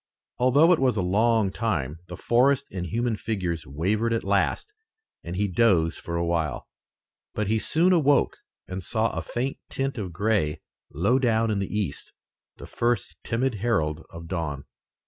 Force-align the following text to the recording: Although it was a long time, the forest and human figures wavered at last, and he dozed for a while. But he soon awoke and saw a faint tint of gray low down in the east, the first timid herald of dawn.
Although 0.39 0.73
it 0.73 0.79
was 0.79 0.97
a 0.97 1.01
long 1.03 1.51
time, 1.51 1.99
the 2.07 2.17
forest 2.17 2.65
and 2.71 2.87
human 2.87 3.15
figures 3.15 3.67
wavered 3.67 4.13
at 4.13 4.23
last, 4.23 4.73
and 5.23 5.35
he 5.35 5.47
dozed 5.47 5.99
for 5.99 6.15
a 6.15 6.25
while. 6.25 6.67
But 7.35 7.45
he 7.45 7.59
soon 7.59 7.93
awoke 7.93 8.37
and 8.67 8.81
saw 8.81 9.11
a 9.11 9.21
faint 9.21 9.59
tint 9.69 9.99
of 9.99 10.11
gray 10.11 10.59
low 10.91 11.19
down 11.19 11.51
in 11.51 11.59
the 11.59 11.71
east, 11.71 12.13
the 12.57 12.65
first 12.65 13.17
timid 13.23 13.53
herald 13.61 14.03
of 14.09 14.27
dawn. 14.27 14.65